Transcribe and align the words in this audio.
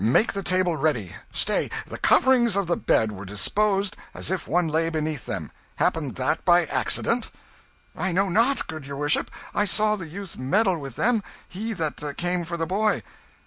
Make 0.03 0.33
the 0.33 0.41
table 0.41 0.75
ready. 0.77 1.15
Stay! 1.31 1.69
the 1.85 1.99
coverings 1.99 2.55
of 2.55 2.65
the 2.65 2.75
bed 2.75 3.11
were 3.11 3.23
disposed 3.23 3.95
as 4.15 4.31
if 4.31 4.47
one 4.47 4.67
lay 4.67 4.89
beneath 4.89 5.27
them 5.27 5.51
happened 5.75 6.15
that 6.15 6.43
by 6.43 6.65
accident?" 6.65 7.29
"I 7.95 8.11
know 8.11 8.27
not, 8.27 8.65
good 8.65 8.87
your 8.87 8.97
worship. 8.97 9.29
I 9.53 9.65
saw 9.65 9.95
the 9.95 10.07
youth 10.07 10.37
meddle 10.39 10.79
with 10.79 10.95
them 10.95 11.21
he 11.47 11.73
that 11.73 12.15
came 12.17 12.45
for 12.45 12.57
the 12.57 12.65
boy." 12.65 13.03